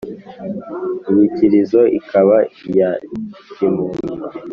Inyikilizo 1.09 1.81
ikaba 1.99 2.37
iya 2.69 2.91
kimuntu 3.53 4.13